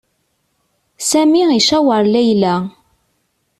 Sami 1.09 1.43
i 1.57 1.59
caweṛ 1.67 2.03
Layla. 2.13 2.55